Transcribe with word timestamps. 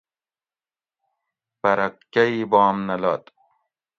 پرہ 1.61 1.87
کئ 2.13 2.35
بام 2.51 2.77
نہ 2.87 2.95
لود 3.01 3.23